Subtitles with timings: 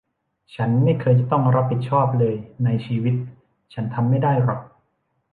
[0.55, 3.15] ฉันไม่เคยจะต้องรับผิดชอบเลยในชีวิต
[3.73, 4.61] ฉันทำไม่ได้หรอก